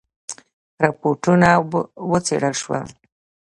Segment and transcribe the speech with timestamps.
[0.83, 1.49] رپوټونه
[2.09, 2.83] وڅېړل شول.